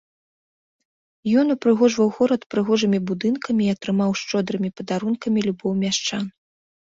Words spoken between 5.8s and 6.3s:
мяшчан.